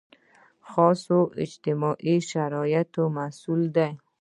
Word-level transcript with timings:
خاصو 0.69 1.17
اجتماعي 1.43 2.15
شرایطو 2.31 3.03
محصول 3.17 3.61
دی. 3.75 3.89